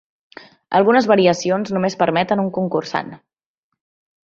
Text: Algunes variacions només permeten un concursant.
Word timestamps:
Algunes 0.79 1.07
variacions 1.11 1.75
només 1.77 1.97
permeten 2.01 2.43
un 2.47 2.51
concursant. 2.59 3.15